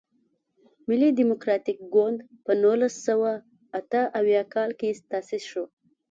ملي 0.87 1.09
ډیموکراتیک 1.19 1.77
ګوند 1.95 2.17
په 2.45 2.51
نولس 2.63 2.93
سوه 3.07 3.31
اته 3.79 4.01
اویا 4.19 4.43
کال 4.53 4.69
کې 4.79 4.89
تاسیس 5.11 5.43
شو. 5.51 5.63